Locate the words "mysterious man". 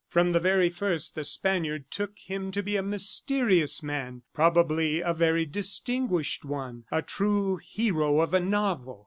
2.81-4.23